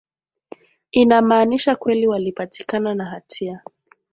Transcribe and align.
inamaanisha 0.91 1.75
kweli 1.75 2.07
walipatikana 2.07 2.95
na 2.95 3.05
hatia 3.05 3.61